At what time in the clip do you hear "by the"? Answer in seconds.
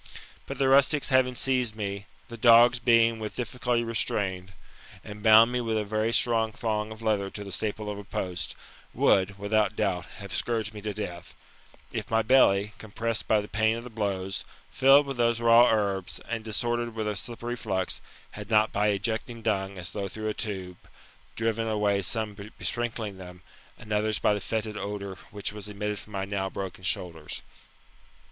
13.27-13.47, 24.19-24.41